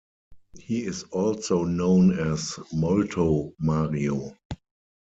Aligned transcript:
He 0.59 0.83
is 0.83 1.03
also 1.11 1.63
known 1.63 2.17
as 2.17 2.57
"Molto 2.73 3.53
Mario". 3.59 4.35